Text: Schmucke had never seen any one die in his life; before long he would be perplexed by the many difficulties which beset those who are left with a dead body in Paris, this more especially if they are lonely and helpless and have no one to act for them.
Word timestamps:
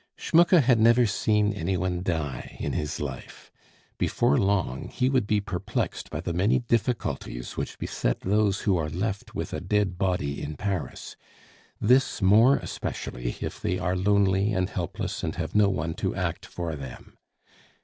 Schmucke 0.17 0.59
had 0.63 0.79
never 0.79 1.05
seen 1.05 1.53
any 1.53 1.77
one 1.77 2.01
die 2.01 2.57
in 2.59 2.73
his 2.73 2.99
life; 2.99 3.51
before 3.99 4.35
long 4.39 4.87
he 4.87 5.11
would 5.11 5.27
be 5.27 5.39
perplexed 5.39 6.09
by 6.09 6.19
the 6.19 6.33
many 6.33 6.57
difficulties 6.57 7.55
which 7.55 7.77
beset 7.77 8.21
those 8.21 8.61
who 8.61 8.75
are 8.77 8.89
left 8.89 9.35
with 9.35 9.53
a 9.53 9.61
dead 9.61 9.99
body 9.99 10.41
in 10.41 10.55
Paris, 10.57 11.15
this 11.79 12.19
more 12.19 12.55
especially 12.57 13.35
if 13.41 13.61
they 13.61 13.77
are 13.77 13.95
lonely 13.95 14.53
and 14.53 14.71
helpless 14.71 15.21
and 15.23 15.35
have 15.35 15.53
no 15.53 15.69
one 15.69 15.93
to 15.93 16.15
act 16.15 16.47
for 16.47 16.75
them. 16.75 17.15